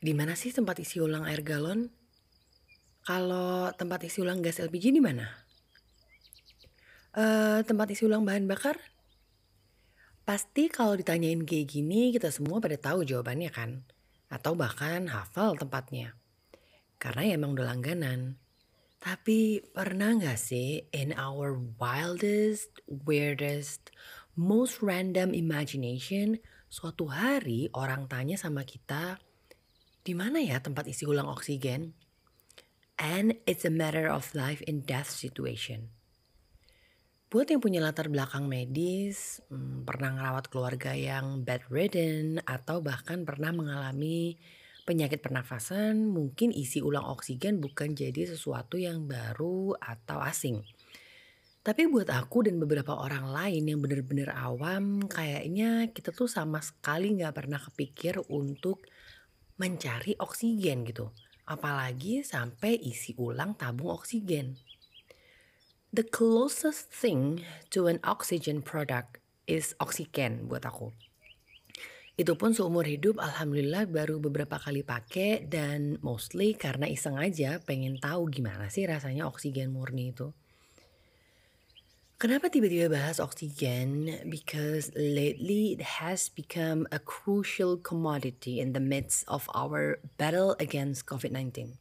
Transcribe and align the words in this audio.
Di 0.00 0.16
mana 0.16 0.32
sih 0.32 0.48
tempat 0.48 0.80
isi 0.80 0.96
ulang 0.96 1.28
air 1.28 1.44
galon? 1.44 1.92
Kalau 3.04 3.68
tempat 3.76 4.00
isi 4.08 4.24
ulang 4.24 4.40
gas 4.40 4.56
LPG 4.56 4.96
di 4.96 5.00
mana? 5.04 5.28
Eh, 7.12 7.60
tempat 7.68 7.92
isi 7.92 8.08
ulang 8.08 8.24
bahan 8.24 8.48
bakar? 8.48 8.80
Pasti 10.24 10.72
kalau 10.72 10.96
ditanyain 10.96 11.44
kayak 11.44 11.68
gini, 11.68 12.16
kita 12.16 12.32
semua 12.32 12.64
pada 12.64 12.80
tahu 12.80 13.04
jawabannya 13.04 13.52
kan? 13.52 13.84
Atau 14.32 14.56
bahkan 14.56 15.04
hafal 15.12 15.60
tempatnya. 15.60 16.16
Karena 16.96 17.28
ya 17.28 17.32
emang 17.36 17.52
udah 17.52 17.68
langganan. 17.68 18.40
Tapi 19.04 19.60
pernah 19.68 20.16
nggak 20.16 20.40
sih 20.40 20.88
in 20.96 21.12
our 21.12 21.60
wildest, 21.76 22.72
weirdest, 22.88 23.92
most 24.32 24.80
random 24.80 25.36
imagination, 25.36 26.40
suatu 26.72 27.12
hari 27.12 27.68
orang 27.76 28.08
tanya 28.08 28.40
sama 28.40 28.64
kita, 28.64 29.20
di 30.00 30.16
mana 30.16 30.40
ya 30.40 30.60
tempat 30.60 30.88
isi 30.88 31.04
ulang 31.04 31.28
oksigen? 31.28 31.92
And 33.00 33.40
it's 33.48 33.64
a 33.64 33.72
matter 33.72 34.08
of 34.08 34.28
life 34.36 34.60
and 34.68 34.84
death 34.84 35.08
situation. 35.08 35.92
Buat 37.30 37.54
yang 37.54 37.62
punya 37.62 37.78
latar 37.78 38.10
belakang 38.10 38.50
medis, 38.50 39.38
hmm, 39.48 39.86
pernah 39.86 40.18
ngerawat 40.18 40.50
keluarga 40.50 40.92
yang 40.98 41.46
bedridden, 41.46 42.42
atau 42.42 42.82
bahkan 42.82 43.22
pernah 43.22 43.54
mengalami 43.54 44.34
penyakit 44.82 45.22
pernafasan, 45.22 46.10
mungkin 46.10 46.50
isi 46.50 46.82
ulang 46.82 47.06
oksigen 47.06 47.62
bukan 47.62 47.94
jadi 47.94 48.34
sesuatu 48.34 48.82
yang 48.82 49.06
baru 49.06 49.78
atau 49.78 50.18
asing. 50.18 50.66
Tapi 51.62 51.86
buat 51.86 52.10
aku 52.10 52.50
dan 52.50 52.58
beberapa 52.58 52.98
orang 52.98 53.30
lain 53.30 53.62
yang 53.68 53.78
bener-bener 53.78 54.34
awam, 54.34 55.06
kayaknya 55.06 55.92
kita 55.94 56.10
tuh 56.10 56.26
sama 56.26 56.58
sekali 56.58 57.14
nggak 57.14 57.36
pernah 57.36 57.62
kepikir 57.62 58.18
untuk 58.26 58.90
mencari 59.60 60.16
oksigen 60.16 60.88
gitu. 60.88 61.12
Apalagi 61.44 62.24
sampai 62.24 62.80
isi 62.80 63.12
ulang 63.20 63.52
tabung 63.60 63.92
oksigen. 63.92 64.56
The 65.92 66.06
closest 66.06 66.88
thing 66.88 67.44
to 67.74 67.84
an 67.84 68.00
oxygen 68.00 68.64
product 68.64 69.20
is 69.44 69.76
oxygen 69.76 70.48
buat 70.48 70.64
aku. 70.64 70.94
Itu 72.16 72.36
pun 72.40 72.56
seumur 72.56 72.88
hidup 72.88 73.20
alhamdulillah 73.20 73.88
baru 73.90 74.16
beberapa 74.22 74.56
kali 74.56 74.80
pakai 74.80 75.44
dan 75.44 76.00
mostly 76.00 76.56
karena 76.56 76.88
iseng 76.88 77.20
aja 77.20 77.60
pengen 77.60 78.00
tahu 78.00 78.32
gimana 78.32 78.72
sih 78.72 78.88
rasanya 78.88 79.28
oksigen 79.28 79.72
murni 79.74 80.16
itu. 80.16 80.32
Kenapa 82.20 82.52
tiba-tiba 82.52 82.92
bahas 82.92 83.16
oksigen? 83.16 84.12
Because 84.28 84.92
lately 84.92 85.72
it 85.72 86.04
has 86.04 86.28
become 86.28 86.84
a 86.92 87.00
crucial 87.00 87.80
commodity 87.80 88.60
in 88.60 88.76
the 88.76 88.84
midst 88.84 89.24
of 89.24 89.48
our 89.56 89.96
battle 90.20 90.52
against 90.60 91.08
COVID-19. 91.08 91.80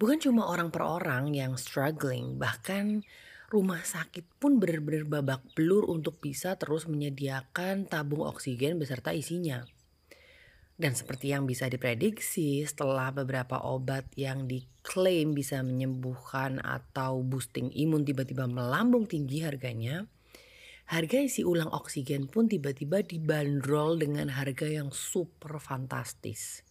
Bukan 0.00 0.16
cuma 0.24 0.48
orang 0.48 0.72
per 0.72 0.80
orang 0.80 1.36
yang 1.36 1.60
struggling, 1.60 2.40
bahkan 2.40 3.04
rumah 3.52 3.84
sakit 3.84 4.24
pun 4.40 4.56
benar-benar 4.56 5.04
babak 5.04 5.44
belur 5.52 5.84
untuk 5.92 6.24
bisa 6.24 6.56
terus 6.56 6.88
menyediakan 6.88 7.84
tabung 7.84 8.24
oksigen 8.24 8.80
beserta 8.80 9.12
isinya. 9.12 9.68
Dan 10.78 10.94
seperti 10.94 11.34
yang 11.34 11.42
bisa 11.42 11.66
diprediksi 11.66 12.62
setelah 12.62 13.10
beberapa 13.10 13.58
obat 13.66 14.06
yang 14.14 14.46
diklaim 14.46 15.34
bisa 15.34 15.58
menyembuhkan 15.66 16.62
atau 16.62 17.18
boosting 17.26 17.74
imun 17.74 18.06
tiba-tiba 18.06 18.46
melambung 18.46 19.02
tinggi 19.10 19.42
harganya, 19.42 20.06
harga 20.86 21.18
isi 21.18 21.42
ulang 21.42 21.66
oksigen 21.74 22.30
pun 22.30 22.46
tiba-tiba 22.46 23.02
dibanderol 23.02 23.98
dengan 23.98 24.30
harga 24.30 24.70
yang 24.70 24.94
super 24.94 25.58
fantastis. 25.58 26.62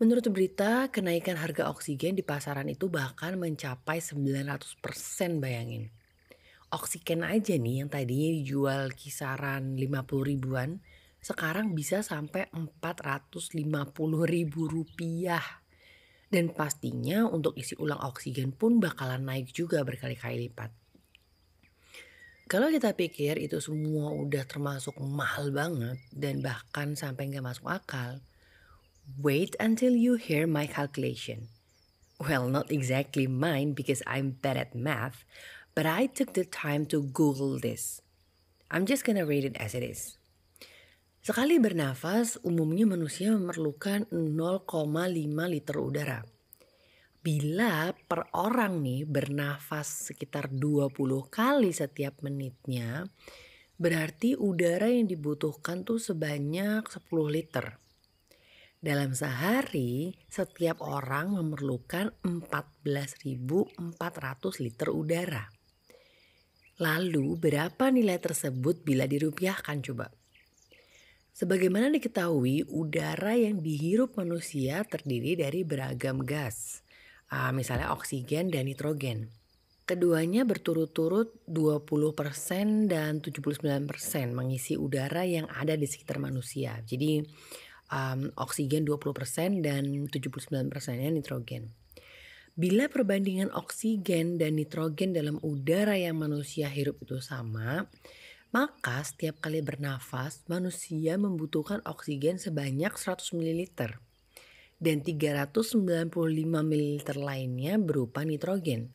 Menurut 0.00 0.32
berita, 0.32 0.88
kenaikan 0.88 1.36
harga 1.36 1.68
oksigen 1.68 2.16
di 2.16 2.24
pasaran 2.24 2.68
itu 2.72 2.88
bahkan 2.88 3.36
mencapai 3.36 4.00
900% 4.00 5.36
bayangin. 5.36 5.92
Oksigen 6.72 7.28
aja 7.28 7.60
nih 7.60 7.84
yang 7.84 7.88
tadinya 7.92 8.30
dijual 8.40 8.88
kisaran 8.96 9.76
50 9.76 10.32
ribuan, 10.32 10.80
sekarang 11.26 11.74
bisa 11.74 12.06
sampai 12.06 12.46
450 12.54 13.50
ribu 14.30 14.70
rupiah. 14.70 15.42
Dan 16.30 16.54
pastinya 16.54 17.26
untuk 17.26 17.58
isi 17.58 17.74
ulang 17.78 17.98
oksigen 18.06 18.54
pun 18.54 18.78
bakalan 18.78 19.26
naik 19.26 19.50
juga 19.50 19.82
berkali-kali 19.82 20.46
lipat. 20.46 20.70
Kalau 22.46 22.70
kita 22.70 22.94
pikir 22.94 23.42
itu 23.42 23.58
semua 23.58 24.14
udah 24.14 24.46
termasuk 24.46 24.94
mahal 25.02 25.50
banget 25.50 25.98
dan 26.14 26.38
bahkan 26.38 26.94
sampai 26.94 27.34
nggak 27.34 27.42
masuk 27.42 27.66
akal, 27.66 28.22
Wait 29.18 29.54
until 29.62 29.94
you 29.94 30.18
hear 30.18 30.50
my 30.50 30.66
calculation. 30.66 31.46
Well, 32.18 32.50
not 32.50 32.74
exactly 32.74 33.30
mine 33.30 33.70
because 33.70 34.02
I'm 34.02 34.34
bad 34.42 34.58
at 34.58 34.74
math, 34.74 35.22
but 35.78 35.86
I 35.86 36.10
took 36.10 36.34
the 36.34 36.42
time 36.42 36.90
to 36.90 37.06
Google 37.06 37.58
this. 37.62 38.02
I'm 38.66 38.82
just 38.82 39.06
gonna 39.06 39.22
read 39.22 39.46
it 39.46 39.54
as 39.62 39.78
it 39.78 39.86
is. 39.86 40.18
Sekali 41.26 41.58
bernafas, 41.58 42.38
umumnya 42.46 42.86
manusia 42.86 43.34
memerlukan 43.34 44.06
0,5 44.14 44.62
liter 45.50 45.76
udara. 45.82 46.22
Bila 47.18 47.90
per 47.90 48.30
orang 48.38 48.78
nih 48.78 49.02
bernafas 49.02 50.06
sekitar 50.06 50.54
20 50.54 50.86
kali 51.26 51.74
setiap 51.74 52.22
menitnya, 52.22 53.10
berarti 53.74 54.38
udara 54.38 54.86
yang 54.86 55.10
dibutuhkan 55.10 55.82
tuh 55.82 55.98
sebanyak 55.98 56.86
10 56.86 56.94
liter. 57.26 57.74
Dalam 58.78 59.10
sehari, 59.10 60.14
setiap 60.30 60.78
orang 60.78 61.34
memerlukan 61.34 62.22
14.400 62.22 64.62
liter 64.62 64.88
udara. 64.94 65.50
Lalu, 66.78 67.34
berapa 67.34 67.90
nilai 67.90 68.22
tersebut 68.22 68.86
bila 68.86 69.10
dirupiahkan 69.10 69.82
coba? 69.82 70.06
Sebagaimana 71.36 71.92
diketahui, 71.92 72.64
udara 72.64 73.36
yang 73.36 73.60
dihirup 73.60 74.16
manusia 74.16 74.80
terdiri 74.88 75.36
dari 75.36 75.68
beragam 75.68 76.24
gas, 76.24 76.80
uh, 77.28 77.52
misalnya 77.52 77.92
oksigen 77.92 78.48
dan 78.48 78.64
nitrogen. 78.64 79.28
Keduanya 79.84 80.48
berturut-turut 80.48 81.36
20% 81.44 82.88
dan 82.88 83.20
79% 83.20 83.52
mengisi 84.32 84.80
udara 84.80 85.28
yang 85.28 85.44
ada 85.52 85.76
di 85.76 85.84
sekitar 85.84 86.16
manusia. 86.16 86.80
Jadi 86.88 87.20
um, 87.92 88.32
oksigen 88.40 88.88
20% 88.88 89.60
dan 89.60 90.08
79%-nya 90.08 91.12
nitrogen. 91.12 91.68
Bila 92.56 92.88
perbandingan 92.88 93.52
oksigen 93.52 94.40
dan 94.40 94.56
nitrogen 94.56 95.12
dalam 95.12 95.36
udara 95.44 96.00
yang 96.00 96.16
manusia 96.16 96.72
hirup 96.72 96.96
itu 97.04 97.20
sama, 97.20 97.84
maka 98.54 99.02
setiap 99.02 99.42
kali 99.42 99.62
bernafas 99.62 100.46
manusia 100.46 101.18
membutuhkan 101.18 101.82
oksigen 101.86 102.38
sebanyak 102.38 102.94
100 102.94 103.34
ml 103.34 103.62
dan 104.76 105.00
395 105.00 106.12
ml 106.44 107.08
lainnya 107.16 107.74
berupa 107.80 108.22
nitrogen. 108.22 108.92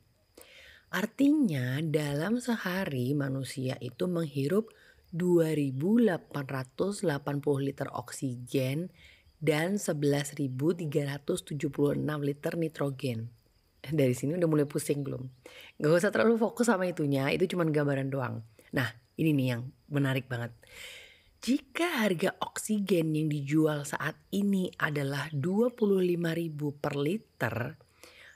Artinya 0.92 1.80
dalam 1.80 2.44
sehari 2.44 3.16
manusia 3.16 3.80
itu 3.80 4.12
menghirup 4.12 4.76
2.880 5.16 7.08
liter 7.64 7.88
oksigen 7.92 8.92
dan 9.42 9.80
11.376 9.80 10.78
liter 12.22 12.54
nitrogen. 12.60 13.32
Dari 13.82 14.14
sini 14.14 14.38
udah 14.38 14.50
mulai 14.52 14.70
pusing 14.70 15.02
belum? 15.02 15.26
Gak 15.82 15.90
usah 15.90 16.14
terlalu 16.14 16.38
fokus 16.38 16.70
sama 16.70 16.86
itunya, 16.86 17.34
itu 17.34 17.50
cuma 17.50 17.66
gambaran 17.66 18.14
doang. 18.14 18.46
Nah, 18.78 19.01
ini 19.18 19.32
nih 19.36 19.48
yang 19.58 19.64
menarik 19.92 20.30
banget. 20.32 20.52
Jika 21.42 22.06
harga 22.06 22.38
oksigen 22.38 23.18
yang 23.18 23.26
dijual 23.26 23.82
saat 23.82 24.14
ini 24.30 24.70
adalah 24.78 25.26
25.000 25.34 26.14
per 26.78 26.94
liter 26.94 27.56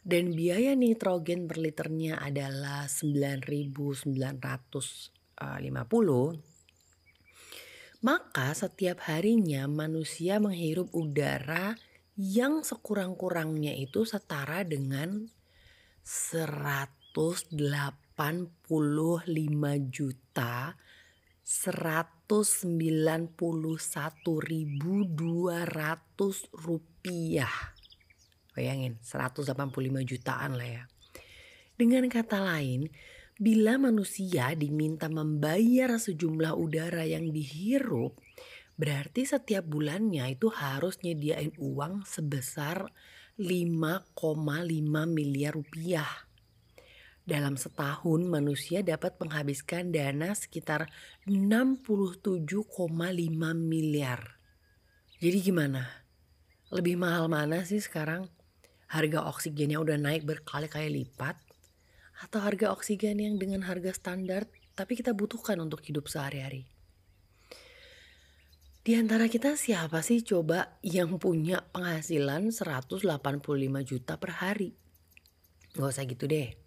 dan 0.01 0.33
biaya 0.33 0.74
nitrogen 0.74 1.45
per 1.45 1.62
liternya 1.62 2.18
adalah 2.18 2.89
9.950 2.89 4.10
maka 8.06 8.54
setiap 8.54 9.01
harinya 9.10 9.66
manusia 9.66 10.38
menghirup 10.38 10.94
udara 10.94 11.74
yang 12.22 12.62
sekurang-kurangnya 12.62 13.74
itu 13.74 14.06
setara 14.06 14.62
dengan 14.62 15.25
185 17.15 18.67
juta 19.88 20.75
191.200 21.47 22.19
rupiah. 26.51 27.56
Bayangin 28.51 29.00
185 29.00 29.56
jutaan 30.03 30.59
lah 30.59 30.67
ya. 30.67 30.83
Dengan 31.79 32.03
kata 32.12 32.44
lain, 32.44 32.91
Bila 33.35 33.75
manusia 33.75 34.56
diminta 34.56 35.12
membayar 35.12 36.00
sejumlah 36.00 36.56
udara 36.56 37.03
yang 37.03 37.35
dihirup, 37.35 38.15
Berarti 38.75 39.23
setiap 39.23 39.63
bulannya 39.63 40.35
itu 40.35 40.51
harus 40.51 41.00
nyediain 41.00 41.56
uang 41.56 42.03
sebesar 42.03 42.91
5,5 43.39 44.12
miliar 45.07 45.56
rupiah. 45.56 46.07
Dalam 47.25 47.57
setahun 47.57 48.22
manusia 48.22 48.86
dapat 48.86 49.18
menghabiskan 49.18 49.89
dana 49.89 50.38
sekitar 50.38 50.86
67,5 51.25 52.45
miliar. 53.57 54.38
Jadi 55.18 55.38
gimana? 55.42 56.06
Lebih 56.69 57.01
mahal 57.01 57.25
mana 57.25 57.66
sih 57.66 57.81
sekarang? 57.81 58.30
Harga 58.94 59.25
oksigennya 59.25 59.81
udah 59.81 59.98
naik 59.98 60.22
berkali-kali 60.22 61.01
lipat? 61.01 61.33
Atau 62.22 62.45
harga 62.45 62.69
oksigen 62.69 63.18
yang 63.18 63.42
dengan 63.42 63.66
harga 63.66 63.98
standar 63.98 64.45
tapi 64.77 64.94
kita 64.94 65.18
butuhkan 65.18 65.57
untuk 65.57 65.81
hidup 65.81 66.06
sehari-hari? 66.06 66.69
Di 68.86 68.94
antara 69.01 69.25
kita 69.25 69.57
siapa 69.57 70.06
sih 70.06 70.22
coba 70.22 70.77
yang 70.86 71.18
punya 71.18 71.66
penghasilan 71.74 72.54
185 72.54 73.01
juta 73.81 74.13
per 74.22 74.31
hari? 74.45 74.77
Gak 75.74 75.89
usah 75.89 76.06
gitu 76.06 76.30
deh. 76.30 76.64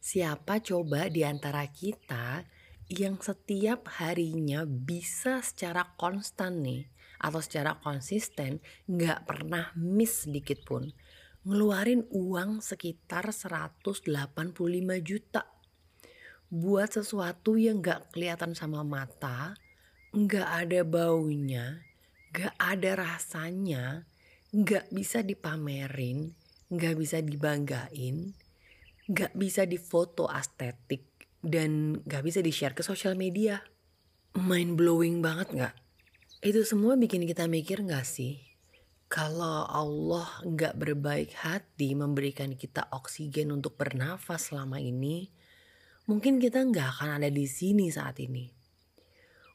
Siapa 0.00 0.62
coba 0.62 1.10
di 1.10 1.26
antara 1.26 1.66
kita 1.68 2.46
yang 2.86 3.18
setiap 3.18 3.90
harinya 3.98 4.62
bisa 4.64 5.42
secara 5.42 5.96
konstan 5.98 6.62
nih 6.62 6.86
atau 7.18 7.40
secara 7.42 7.76
konsisten 7.82 8.62
gak 8.86 9.26
pernah 9.26 9.74
miss 9.74 10.28
sedikit 10.28 10.62
pun? 10.62 10.92
Ngeluarin 11.46 12.06
uang 12.10 12.62
sekitar 12.62 13.30
185 13.30 14.06
juta. 15.02 15.42
Buat 16.46 17.02
sesuatu 17.02 17.58
yang 17.58 17.82
gak 17.82 18.14
kelihatan 18.14 18.54
sama 18.54 18.86
mata 18.86 19.58
nggak 20.16 20.48
ada 20.48 20.80
baunya, 20.80 21.84
nggak 22.32 22.56
ada 22.56 22.90
rasanya, 22.96 24.08
nggak 24.48 24.88
bisa 24.88 25.20
dipamerin, 25.20 26.32
nggak 26.72 26.94
bisa 26.96 27.20
dibanggain, 27.20 28.32
nggak 29.06 29.38
bisa 29.38 29.62
difoto 29.66 30.26
estetik, 30.26 31.06
dan 31.46 32.02
nggak 32.02 32.22
bisa 32.26 32.42
di-share 32.42 32.74
ke 32.74 32.82
sosial 32.82 33.14
media. 33.14 33.62
Mind 34.34 34.74
blowing 34.74 35.22
banget 35.22 35.48
nggak? 35.54 35.74
Itu 36.42 36.66
semua 36.66 36.98
bikin 36.98 37.24
kita 37.24 37.46
mikir 37.46 37.80
nggak 37.86 38.04
sih? 38.04 38.42
Kalau 39.06 39.64
Allah 39.70 40.26
nggak 40.42 40.74
berbaik 40.82 41.30
hati 41.38 41.94
memberikan 41.94 42.58
kita 42.58 42.90
oksigen 42.90 43.54
untuk 43.54 43.78
bernafas 43.78 44.50
selama 44.50 44.82
ini, 44.82 45.30
mungkin 46.10 46.42
kita 46.42 46.66
nggak 46.66 46.98
akan 46.98 47.22
ada 47.22 47.30
di 47.30 47.46
sini 47.46 47.86
saat 47.88 48.18
ini. 48.18 48.50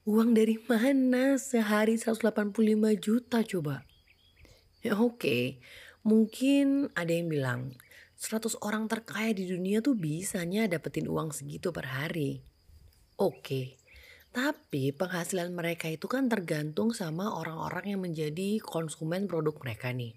Uang 0.07 0.33
dari 0.33 0.57
mana 0.57 1.35
sehari 1.35 1.99
185 1.99 2.57
juta 2.97 3.43
coba? 3.43 3.83
Ya 4.81 4.97
oke, 4.97 5.19
okay. 5.19 5.43
mungkin 6.01 6.89
ada 6.97 7.13
yang 7.13 7.29
bilang 7.29 7.61
100 8.21 8.61
orang 8.61 8.85
terkaya 8.85 9.33
di 9.33 9.49
dunia 9.49 9.81
tuh 9.81 9.97
bisanya 9.97 10.69
dapetin 10.69 11.09
uang 11.09 11.33
segitu 11.33 11.73
per 11.73 11.89
hari. 11.89 12.45
Oke, 13.17 13.81
tapi 14.29 14.93
penghasilan 14.93 15.49
mereka 15.49 15.89
itu 15.89 16.05
kan 16.05 16.29
tergantung 16.29 16.93
sama 16.93 17.33
orang-orang 17.33 17.97
yang 17.97 18.01
menjadi 18.05 18.61
konsumen 18.61 19.25
produk 19.25 19.57
mereka 19.57 19.89
nih. 19.89 20.13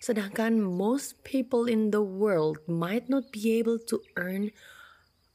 Sedangkan 0.00 0.64
most 0.64 1.20
people 1.20 1.68
in 1.68 1.92
the 1.92 2.00
world 2.00 2.64
might 2.64 3.12
not 3.12 3.28
be 3.28 3.52
able 3.52 3.76
to 3.76 4.00
earn 4.16 4.48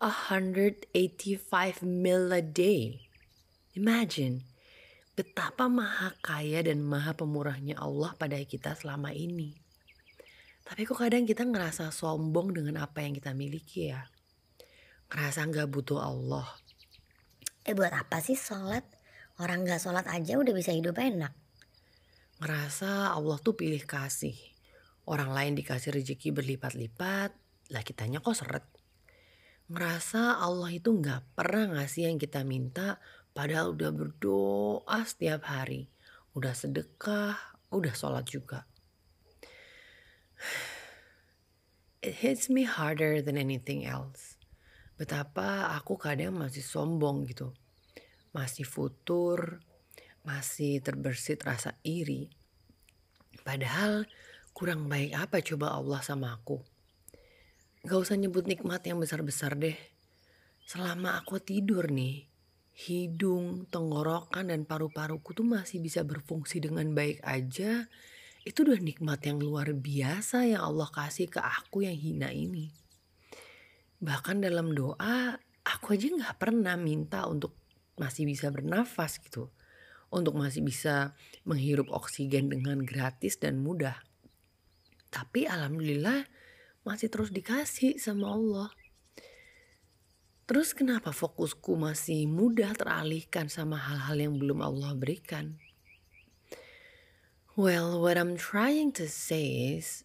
185 0.01 0.89
mil 1.85 2.33
a 2.33 2.41
day. 2.41 3.05
Imagine 3.77 4.41
betapa 5.13 5.69
maha 5.69 6.17
kaya 6.25 6.65
dan 6.65 6.81
maha 6.81 7.13
pemurahnya 7.13 7.77
Allah 7.77 8.17
pada 8.17 8.41
kita 8.41 8.73
selama 8.73 9.13
ini. 9.13 9.64
Tapi 10.65 10.81
kok 10.83 10.97
kadang 10.97 11.29
kita 11.29 11.45
ngerasa 11.45 11.93
sombong 11.93 12.57
dengan 12.57 12.81
apa 12.81 13.05
yang 13.05 13.13
kita 13.13 13.37
miliki 13.37 13.93
ya. 13.93 14.01
Ngerasa 15.13 15.45
nggak 15.45 15.69
butuh 15.69 16.01
Allah. 16.01 16.49
Eh 17.61 17.77
buat 17.77 17.93
apa 17.93 18.17
sih 18.19 18.33
sholat? 18.33 18.81
Orang 19.37 19.61
nggak 19.61 19.77
sholat 19.77 20.09
aja 20.09 20.41
udah 20.41 20.53
bisa 20.57 20.73
hidup 20.73 20.97
enak. 20.97 21.31
Ngerasa 22.41 23.13
Allah 23.13 23.37
tuh 23.39 23.53
pilih 23.53 23.85
kasih. 23.85 24.33
Orang 25.05 25.31
lain 25.31 25.53
dikasih 25.53 25.93
rezeki 25.93 26.33
berlipat-lipat, 26.33 27.29
lah 27.69 27.83
kitanya 27.85 28.25
kok 28.25 28.33
seret. 28.33 28.65
Ngerasa 29.69 30.41
Allah 30.41 30.73
itu 30.73 30.89
nggak 30.89 31.37
pernah 31.37 31.77
ngasih 31.77 32.09
yang 32.09 32.17
kita 32.17 32.41
minta, 32.41 32.97
Padahal 33.35 33.75
udah 33.75 33.91
berdoa 33.91 34.99
setiap 35.03 35.43
hari. 35.51 35.91
Udah 36.39 36.55
sedekah, 36.55 37.35
udah 37.67 37.91
sholat 37.91 38.23
juga. 38.23 38.63
It 42.05 42.21
hits 42.21 42.53
me 42.53 42.63
harder 42.69 43.21
than 43.25 43.35
anything 43.35 43.83
else. 43.87 44.37
Betapa 44.95 45.73
aku 45.75 45.97
kadang 45.97 46.37
masih 46.37 46.61
sombong 46.61 47.25
gitu. 47.27 47.51
Masih 48.31 48.63
futur, 48.63 49.59
masih 50.21 50.79
terbersit 50.85 51.43
rasa 51.43 51.75
iri. 51.83 52.31
Padahal 53.43 54.07
kurang 54.55 54.87
baik 54.87 55.13
apa 55.13 55.43
coba 55.43 55.75
Allah 55.75 55.99
sama 55.99 56.31
aku. 56.31 56.63
Gak 57.85 58.01
usah 58.01 58.17
nyebut 58.17 58.49
nikmat 58.49 58.81
yang 58.87 58.97
besar-besar 58.97 59.53
deh. 59.59 59.77
Selama 60.65 61.21
aku 61.21 61.37
tidur 61.37 61.93
nih, 61.93 62.25
hidung, 62.73 63.69
tenggorokan, 63.69 64.49
dan 64.49 64.65
paru-paruku 64.65 65.37
tuh 65.37 65.45
masih 65.45 65.77
bisa 65.77 66.01
berfungsi 66.01 66.57
dengan 66.57 66.89
baik 66.97 67.21
aja, 67.21 67.85
itu 68.45 68.61
udah 68.61 68.77
nikmat 68.77 69.25
yang 69.25 69.41
luar 69.41 69.73
biasa 69.73 70.45
yang 70.45 70.61
Allah 70.61 70.85
kasih 70.93 71.25
ke 71.25 71.41
aku 71.41 71.81
yang 71.81 71.97
hina 71.97 72.29
ini. 72.29 72.69
Bahkan 73.97 74.45
dalam 74.45 74.69
doa, 74.77 75.33
aku 75.65 75.97
aja 75.97 76.13
gak 76.13 76.37
pernah 76.37 76.77
minta 76.77 77.25
untuk 77.25 77.57
masih 77.97 78.29
bisa 78.29 78.53
bernafas 78.53 79.17
gitu. 79.17 79.49
Untuk 80.13 80.37
masih 80.37 80.61
bisa 80.61 81.17
menghirup 81.41 81.89
oksigen 81.89 82.53
dengan 82.53 82.85
gratis 82.85 83.41
dan 83.41 83.57
mudah. 83.65 83.97
Tapi 85.09 85.49
alhamdulillah 85.49 86.29
masih 86.85 87.09
terus 87.09 87.33
dikasih 87.33 87.97
sama 87.97 88.29
Allah. 88.29 88.69
Terus 90.45 90.77
kenapa 90.77 91.09
fokusku 91.09 91.73
masih 91.73 92.29
mudah 92.29 92.77
teralihkan 92.77 93.49
sama 93.49 93.81
hal-hal 93.81 94.29
yang 94.29 94.37
belum 94.37 94.61
Allah 94.61 94.93
berikan? 94.93 95.57
Well, 97.55 98.03
what 98.03 98.19
I'm 98.19 98.35
trying 98.35 98.91
to 98.99 99.07
say 99.07 99.79
is, 99.79 100.03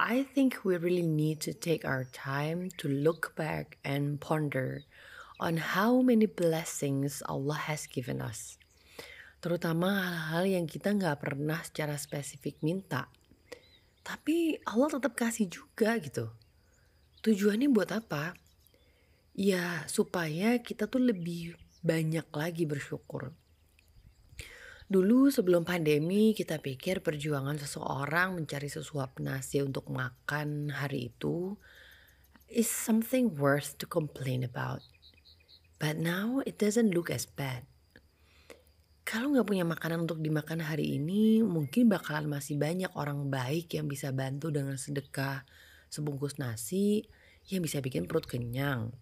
I 0.00 0.24
think 0.24 0.64
we 0.64 0.72
really 0.80 1.04
need 1.04 1.36
to 1.44 1.52
take 1.52 1.84
our 1.84 2.08
time 2.16 2.72
to 2.80 2.88
look 2.88 3.36
back 3.36 3.76
and 3.84 4.16
ponder 4.16 4.88
on 5.36 5.60
how 5.60 6.00
many 6.00 6.24
blessings 6.24 7.20
Allah 7.28 7.60
has 7.68 7.84
given 7.84 8.24
us. 8.24 8.56
Terutama 9.44 10.00
hal-hal 10.00 10.48
yang 10.48 10.64
kita 10.64 10.96
nggak 10.96 11.28
pernah 11.28 11.60
secara 11.60 12.00
spesifik 12.00 12.56
minta. 12.64 13.12
Tapi 14.00 14.56
Allah 14.64 14.88
tetap 14.88 15.12
kasih 15.12 15.44
juga 15.52 15.92
gitu. 16.00 16.32
Tujuannya 17.20 17.68
buat 17.68 17.92
apa? 17.92 18.32
Ya, 19.36 19.84
supaya 19.92 20.56
kita 20.64 20.88
tuh 20.88 21.04
lebih 21.04 21.52
banyak 21.84 22.32
lagi 22.32 22.64
bersyukur. 22.64 23.36
Dulu 24.88 25.28
sebelum 25.28 25.68
pandemi 25.68 26.32
kita 26.32 26.64
pikir 26.64 27.04
perjuangan 27.04 27.60
seseorang 27.60 28.40
mencari 28.40 28.72
sesuap 28.72 29.20
nasi 29.20 29.60
untuk 29.60 29.84
makan 29.92 30.72
hari 30.72 31.12
itu 31.12 31.60
is 32.48 32.72
something 32.72 33.36
worth 33.36 33.76
to 33.76 33.84
complain 33.84 34.40
about. 34.40 34.80
But 35.76 36.00
now 36.00 36.40
it 36.48 36.56
doesn't 36.56 36.96
look 36.96 37.12
as 37.12 37.28
bad. 37.28 37.68
Kalau 39.04 39.36
nggak 39.36 39.44
punya 39.44 39.68
makanan 39.68 40.08
untuk 40.08 40.24
dimakan 40.24 40.64
hari 40.64 40.96
ini, 40.96 41.44
mungkin 41.44 41.92
bakalan 41.92 42.24
masih 42.24 42.56
banyak 42.56 42.88
orang 42.96 43.28
baik 43.28 43.76
yang 43.76 43.92
bisa 43.92 44.08
bantu 44.08 44.48
dengan 44.48 44.80
sedekah 44.80 45.44
sebungkus 45.92 46.40
nasi 46.40 47.04
yang 47.52 47.60
bisa 47.60 47.84
bikin 47.84 48.08
perut 48.08 48.24
kenyang. 48.24 48.96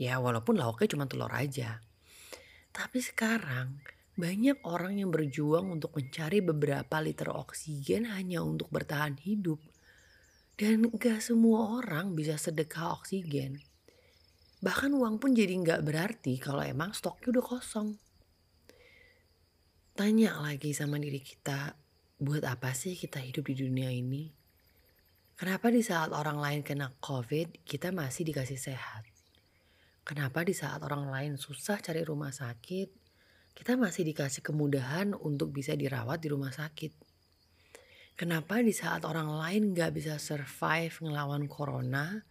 Ya 0.00 0.16
walaupun 0.24 0.56
lauknya 0.56 0.88
cuma 0.88 1.04
telur 1.04 1.32
aja. 1.36 1.84
Tapi 2.72 3.04
sekarang 3.04 3.97
banyak 4.18 4.58
orang 4.66 4.98
yang 4.98 5.14
berjuang 5.14 5.70
untuk 5.70 5.94
mencari 5.94 6.42
beberapa 6.42 6.98
liter 6.98 7.30
oksigen 7.30 8.10
hanya 8.10 8.42
untuk 8.42 8.66
bertahan 8.74 9.14
hidup. 9.22 9.62
Dan 10.58 10.90
gak 10.90 11.22
semua 11.22 11.78
orang 11.78 12.18
bisa 12.18 12.34
sedekah 12.34 12.98
oksigen. 12.98 13.62
Bahkan 14.58 14.90
uang 14.90 15.22
pun 15.22 15.38
jadi 15.38 15.54
gak 15.62 15.86
berarti 15.86 16.34
kalau 16.42 16.66
emang 16.66 16.90
stoknya 16.90 17.38
udah 17.38 17.44
kosong. 17.46 17.94
Tanya 19.94 20.42
lagi 20.42 20.74
sama 20.74 20.98
diri 20.98 21.22
kita, 21.22 21.78
buat 22.18 22.42
apa 22.42 22.74
sih 22.74 22.98
kita 22.98 23.22
hidup 23.22 23.46
di 23.46 23.54
dunia 23.54 23.86
ini? 23.94 24.34
Kenapa 25.38 25.70
di 25.70 25.78
saat 25.86 26.10
orang 26.10 26.42
lain 26.42 26.66
kena 26.66 26.90
COVID, 26.98 27.62
kita 27.62 27.94
masih 27.94 28.26
dikasih 28.26 28.58
sehat? 28.58 29.06
Kenapa 30.02 30.42
di 30.42 30.50
saat 30.50 30.82
orang 30.82 31.06
lain 31.06 31.38
susah 31.38 31.78
cari 31.78 32.02
rumah 32.02 32.34
sakit, 32.34 33.07
kita 33.58 33.74
masih 33.74 34.06
dikasih 34.06 34.38
kemudahan 34.38 35.18
untuk 35.18 35.50
bisa 35.50 35.74
dirawat 35.74 36.22
di 36.22 36.30
rumah 36.30 36.54
sakit. 36.54 36.94
Kenapa 38.14 38.62
di 38.62 38.70
saat 38.70 39.02
orang 39.02 39.34
lain 39.34 39.74
gak 39.74 39.98
bisa 39.98 40.14
survive 40.22 40.94
ngelawan 41.02 41.50
corona, 41.50 42.22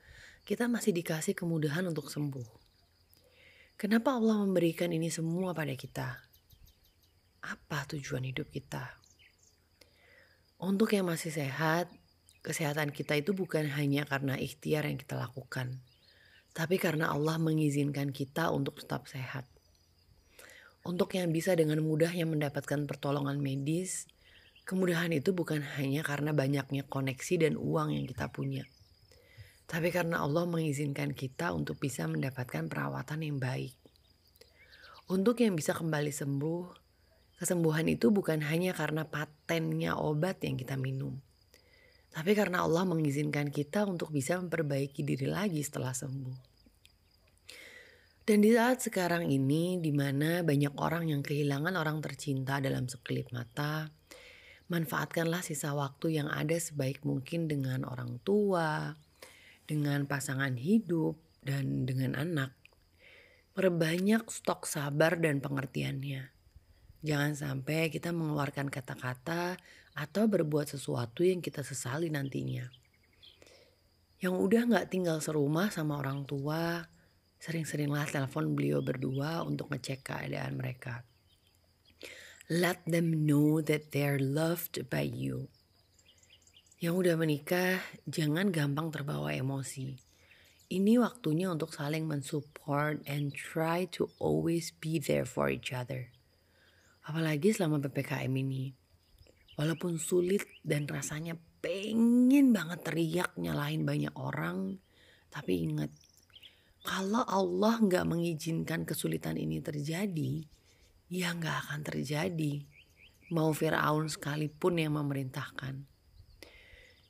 kita 0.47 0.71
masih 0.71 0.95
dikasih 0.95 1.35
kemudahan 1.35 1.83
untuk 1.83 2.07
sembuh? 2.07 2.47
Kenapa 3.75 4.15
Allah 4.15 4.39
memberikan 4.39 4.87
ini 4.95 5.11
semua 5.11 5.51
pada 5.51 5.75
kita? 5.75 6.15
Apa 7.43 7.83
tujuan 7.91 8.23
hidup 8.23 8.47
kita? 8.47 8.87
Untuk 10.63 10.95
yang 10.95 11.11
masih 11.11 11.35
sehat, 11.35 11.91
kesehatan 12.39 12.95
kita 12.95 13.19
itu 13.19 13.35
bukan 13.35 13.67
hanya 13.75 14.07
karena 14.07 14.39
ikhtiar 14.39 14.87
yang 14.87 14.95
kita 14.95 15.19
lakukan, 15.19 15.83
tapi 16.55 16.79
karena 16.79 17.11
Allah 17.11 17.35
mengizinkan 17.35 18.15
kita 18.15 18.47
untuk 18.55 18.79
tetap 18.79 19.11
sehat. 19.11 19.56
Untuk 20.87 21.19
yang 21.19 21.35
bisa 21.35 21.51
dengan 21.51 21.83
mudahnya 21.83 22.23
mendapatkan 22.23 22.87
pertolongan 22.87 23.43
medis, 23.43 24.07
kemudahan 24.63 25.11
itu 25.11 25.35
bukan 25.35 25.59
hanya 25.75 25.99
karena 25.99 26.31
banyaknya 26.31 26.87
koneksi 26.87 27.43
dan 27.43 27.59
uang 27.59 27.91
yang 27.91 28.07
kita 28.07 28.31
punya, 28.31 28.63
tapi 29.67 29.91
karena 29.91 30.23
Allah 30.23 30.47
mengizinkan 30.47 31.11
kita 31.11 31.51
untuk 31.51 31.75
bisa 31.83 32.07
mendapatkan 32.07 32.71
perawatan 32.71 33.19
yang 33.19 33.35
baik. 33.35 33.75
Untuk 35.11 35.43
yang 35.43 35.59
bisa 35.59 35.75
kembali 35.75 36.07
sembuh, 36.07 36.63
kesembuhan 37.35 37.91
itu 37.91 38.07
bukan 38.07 38.39
hanya 38.47 38.71
karena 38.71 39.03
patennya 39.03 39.99
obat 39.99 40.39
yang 40.47 40.55
kita 40.55 40.79
minum, 40.79 41.19
tapi 42.15 42.31
karena 42.31 42.63
Allah 42.63 42.87
mengizinkan 42.87 43.51
kita 43.51 43.83
untuk 43.83 44.15
bisa 44.15 44.39
memperbaiki 44.39 45.03
diri 45.03 45.27
lagi 45.27 45.59
setelah 45.59 45.91
sembuh. 45.91 46.46
Dan 48.27 48.43
di 48.43 48.51
saat 48.51 48.83
sekarang 48.83 49.31
ini, 49.31 49.79
di 49.79 49.95
mana 49.95 50.43
banyak 50.43 50.75
orang 50.75 51.07
yang 51.07 51.23
kehilangan 51.23 51.79
orang 51.79 52.03
tercinta 52.03 52.59
dalam 52.59 52.91
sekelip 52.91 53.31
mata, 53.31 53.87
manfaatkanlah 54.67 55.39
sisa 55.39 55.71
waktu 55.71 56.19
yang 56.19 56.27
ada 56.27 56.59
sebaik 56.59 57.07
mungkin 57.07 57.47
dengan 57.47 57.87
orang 57.87 58.19
tua, 58.27 58.99
dengan 59.63 60.03
pasangan 60.11 60.59
hidup, 60.59 61.15
dan 61.39 61.87
dengan 61.87 62.19
anak. 62.19 62.51
Perbanyak 63.55 64.27
stok 64.27 64.67
sabar 64.67 65.15
dan 65.23 65.39
pengertiannya. 65.39 66.27
Jangan 67.07 67.31
sampai 67.31 67.87
kita 67.87 68.11
mengeluarkan 68.11 68.67
kata-kata 68.67 69.55
atau 69.95 70.27
berbuat 70.27 70.67
sesuatu 70.67 71.23
yang 71.23 71.39
kita 71.39 71.63
sesali 71.63 72.11
nantinya. 72.11 72.67
Yang 74.19 74.35
udah 74.35 74.61
gak 74.67 74.87
tinggal 74.91 75.23
serumah 75.23 75.71
sama 75.71 76.03
orang 76.03 76.27
tua, 76.27 76.91
Sering-seringlah 77.37 78.09
telepon 78.09 78.57
beliau 78.57 78.81
berdua 78.81 79.45
untuk 79.45 79.69
ngecek 79.69 80.01
keadaan 80.01 80.57
mereka. 80.57 81.05
Let 82.47 82.81
them 82.87 83.27
know 83.27 83.59
that 83.59 83.91
they're 83.91 84.21
loved 84.21 84.87
by 84.87 85.03
you. 85.03 85.51
Yang 86.77 86.93
udah 87.03 87.15
menikah, 87.17 87.81
jangan 88.07 88.53
gampang 88.53 88.93
terbawa 88.93 89.33
emosi. 89.33 89.97
Ini 90.67 90.99
waktunya 90.99 91.51
untuk 91.51 91.71
saling 91.71 92.05
mensupport 92.05 92.99
and 93.07 93.31
try 93.31 93.87
to 93.95 94.11
always 94.19 94.75
be 94.77 94.99
there 94.99 95.23
for 95.25 95.47
each 95.47 95.71
other. 95.71 96.11
Apalagi 97.07 97.55
selama 97.55 97.79
PPKM 97.83 98.29
ini. 98.29 98.75
Walaupun 99.57 99.97
sulit 99.97 100.45
dan 100.61 100.85
rasanya 100.85 101.39
pengen 101.63 102.53
banget 102.53 102.83
teriak 102.83 103.33
nyalahin 103.39 103.87
banyak 103.87 104.13
orang, 104.13 104.77
tapi 105.33 105.65
ingat 105.65 105.89
kalau 106.87 107.27
Allah 107.27 107.83
nggak 107.83 108.07
mengizinkan 108.07 108.87
kesulitan 108.87 109.35
ini 109.35 109.59
terjadi, 109.59 110.47
ya 111.11 111.35
nggak 111.35 111.67
akan 111.67 111.83
terjadi. 111.83 112.63
Mau 113.35 113.51
Fir'aun 113.51 114.07
sekalipun 114.07 114.79
yang 114.79 114.95
memerintahkan. 114.95 115.83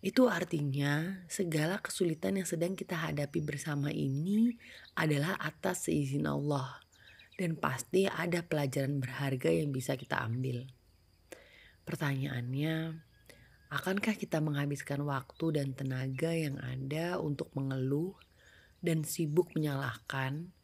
Itu 0.01 0.33
artinya 0.33 1.21
segala 1.29 1.77
kesulitan 1.77 2.41
yang 2.41 2.49
sedang 2.49 2.73
kita 2.73 2.97
hadapi 2.97 3.37
bersama 3.45 3.93
ini 3.93 4.57
adalah 4.97 5.37
atas 5.37 5.85
seizin 5.85 6.25
Allah. 6.25 6.81
Dan 7.37 7.53
pasti 7.53 8.09
ada 8.09 8.41
pelajaran 8.41 8.97
berharga 8.97 9.53
yang 9.53 9.69
bisa 9.69 9.93
kita 9.93 10.25
ambil. 10.25 10.65
Pertanyaannya, 11.85 12.97
akankah 13.69 14.17
kita 14.17 14.41
menghabiskan 14.41 15.05
waktu 15.05 15.61
dan 15.61 15.77
tenaga 15.77 16.33
yang 16.33 16.57
ada 16.65 17.21
untuk 17.21 17.53
mengeluh 17.53 18.17
dan 18.87 19.03
sibuk 19.03 19.51
menyalahkan, 19.51 20.55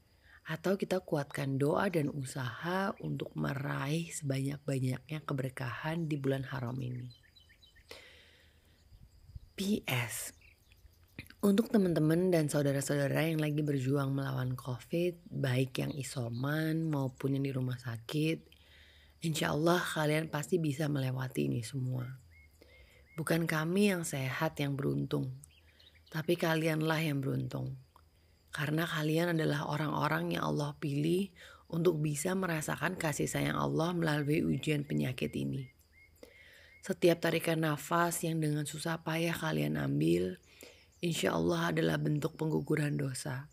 atau 0.47 0.79
kita 0.79 1.03
kuatkan 1.03 1.59
doa 1.59 1.91
dan 1.91 2.07
usaha 2.07 2.95
untuk 3.03 3.35
meraih 3.35 4.07
sebanyak-banyaknya 4.15 5.19
keberkahan 5.27 6.07
di 6.07 6.15
bulan 6.15 6.47
haram 6.47 6.79
ini. 6.79 7.11
PS 9.59 10.43
untuk 11.43 11.67
teman-teman 11.67 12.31
dan 12.31 12.47
saudara-saudara 12.47 13.27
yang 13.27 13.43
lagi 13.43 13.59
berjuang 13.59 14.15
melawan 14.15 14.55
COVID, 14.55 15.27
baik 15.27 15.75
yang 15.75 15.91
isoman 15.91 16.87
maupun 16.87 17.35
yang 17.35 17.43
di 17.43 17.51
rumah 17.51 17.75
sakit, 17.75 18.39
insya 19.27 19.51
Allah 19.51 19.83
kalian 19.83 20.31
pasti 20.31 20.55
bisa 20.55 20.87
melewati 20.87 21.51
ini 21.51 21.59
semua. 21.59 22.07
Bukan 23.19 23.43
kami 23.43 23.91
yang 23.91 24.07
sehat 24.07 24.55
yang 24.63 24.79
beruntung, 24.79 25.35
tapi 26.07 26.39
kalianlah 26.39 27.03
yang 27.03 27.19
beruntung. 27.19 27.75
Karena 28.53 28.85
kalian 28.85 29.33
adalah 29.33 29.65
orang-orang 29.65 30.37
yang 30.37 30.53
Allah 30.53 30.77
pilih 30.77 31.33
untuk 31.73 31.97
bisa 31.97 32.37
merasakan 32.37 32.93
kasih 33.01 33.25
sayang 33.25 33.57
Allah 33.57 33.97
melalui 33.97 34.45
ujian 34.45 34.85
penyakit 34.85 35.33
ini. 35.33 35.73
Setiap 36.85 37.17
tarikan 37.17 37.65
nafas 37.65 38.21
yang 38.21 38.37
dengan 38.37 38.69
susah 38.69 39.01
payah 39.01 39.33
kalian 39.33 39.81
ambil, 39.81 40.37
insya 41.01 41.33
Allah 41.33 41.73
adalah 41.73 41.97
bentuk 41.97 42.37
pengguguran 42.37 42.93
dosa. 42.93 43.49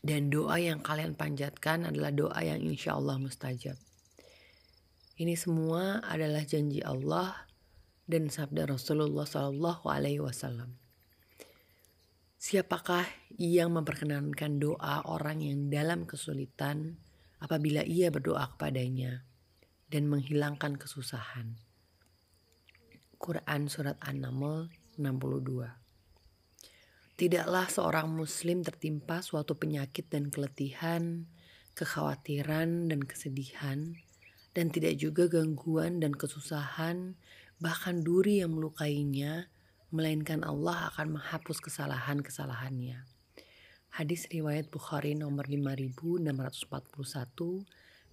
Dan 0.00 0.32
doa 0.32 0.56
yang 0.56 0.80
kalian 0.80 1.12
panjatkan 1.12 1.84
adalah 1.84 2.14
doa 2.14 2.40
yang 2.40 2.64
insya 2.64 2.96
Allah 2.96 3.20
mustajab. 3.20 3.76
Ini 5.18 5.34
semua 5.34 6.00
adalah 6.06 6.46
janji 6.46 6.78
Allah 6.80 7.34
dan 8.06 8.30
sabda 8.30 8.70
Rasulullah 8.70 9.26
Shallallahu 9.26 9.84
Alaihi 9.90 10.22
Wasallam. 10.22 10.87
Siapakah 12.38 13.02
yang 13.34 13.74
memperkenankan 13.74 14.62
doa 14.62 15.02
orang 15.10 15.42
yang 15.42 15.74
dalam 15.74 16.06
kesulitan 16.06 16.94
apabila 17.42 17.82
ia 17.82 18.14
berdoa 18.14 18.54
kepadanya 18.54 19.26
dan 19.90 20.06
menghilangkan 20.06 20.78
kesusahan? 20.78 21.58
Quran 23.18 23.66
Surat 23.66 23.98
An-Naml 23.98 24.70
62 25.02 27.18
Tidaklah 27.18 27.66
seorang 27.66 28.06
muslim 28.06 28.62
tertimpa 28.62 29.18
suatu 29.18 29.58
penyakit 29.58 30.06
dan 30.06 30.30
keletihan, 30.30 31.26
kekhawatiran 31.74 32.86
dan 32.86 33.02
kesedihan, 33.02 33.98
dan 34.54 34.70
tidak 34.70 34.94
juga 34.94 35.26
gangguan 35.26 35.98
dan 35.98 36.14
kesusahan, 36.14 37.18
bahkan 37.58 38.06
duri 38.06 38.46
yang 38.46 38.54
melukainya, 38.54 39.50
melainkan 39.88 40.44
Allah 40.44 40.92
akan 40.92 41.16
menghapus 41.16 41.64
kesalahan-kesalahannya. 41.64 43.08
Hadis 43.88 44.28
riwayat 44.28 44.68
Bukhari 44.68 45.16
nomor 45.16 45.48
5641 45.48 46.28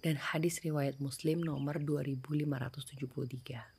dan 0.00 0.16
hadis 0.16 0.64
riwayat 0.64 0.96
Muslim 1.04 1.44
nomor 1.44 1.76
2573. 1.76 3.75